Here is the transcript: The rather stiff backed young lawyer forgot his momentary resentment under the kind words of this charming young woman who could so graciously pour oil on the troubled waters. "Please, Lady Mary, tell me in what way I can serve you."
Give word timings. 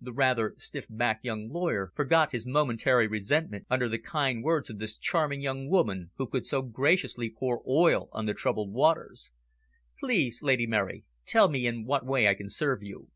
The 0.00 0.12
rather 0.12 0.54
stiff 0.58 0.86
backed 0.88 1.24
young 1.24 1.48
lawyer 1.50 1.90
forgot 1.96 2.30
his 2.30 2.46
momentary 2.46 3.08
resentment 3.08 3.66
under 3.68 3.88
the 3.88 3.98
kind 3.98 4.44
words 4.44 4.70
of 4.70 4.78
this 4.78 4.96
charming 4.96 5.40
young 5.40 5.68
woman 5.68 6.12
who 6.14 6.28
could 6.28 6.46
so 6.46 6.62
graciously 6.62 7.28
pour 7.28 7.60
oil 7.68 8.08
on 8.12 8.26
the 8.26 8.34
troubled 8.34 8.70
waters. 8.72 9.32
"Please, 9.98 10.42
Lady 10.44 10.68
Mary, 10.68 11.02
tell 11.26 11.48
me 11.48 11.66
in 11.66 11.84
what 11.86 12.06
way 12.06 12.28
I 12.28 12.34
can 12.36 12.48
serve 12.48 12.84
you." 12.84 13.08